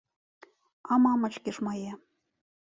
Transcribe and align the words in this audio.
А 0.95 0.97
мамачкі 1.03 1.55
ж 1.59 1.67
мае. 1.69 1.91